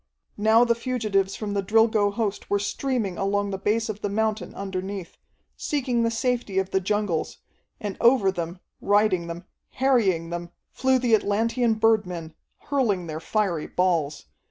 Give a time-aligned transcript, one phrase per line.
[0.39, 4.55] Now the fugitives from the Drilgo host were streaming along the base of the mountain
[4.55, 5.15] underneath,
[5.55, 7.37] seeking the safety of the jungles,
[7.79, 14.25] and over them, riding them, harrying them, flew the Atlantean birdmen, hurling their fiery balls.